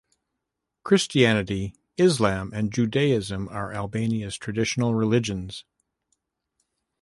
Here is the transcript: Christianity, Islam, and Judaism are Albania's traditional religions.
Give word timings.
Christianity, 0.83 1.75
Islam, 1.95 2.51
and 2.55 2.73
Judaism 2.73 3.47
are 3.49 3.71
Albania's 3.71 4.35
traditional 4.35 4.95
religions. 4.95 5.63